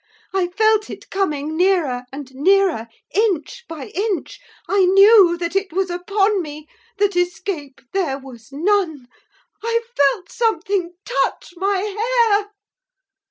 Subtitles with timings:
[0.33, 5.91] I felt it coming nearer and nearer, inch by inch; I knew that it was
[5.91, 9.07] upon me, that escape there was none;
[9.63, 12.49] I felt something touch my hair.